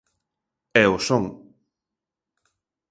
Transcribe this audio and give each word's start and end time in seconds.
E 0.81 0.83
o 0.95 0.97
son. 1.07 1.23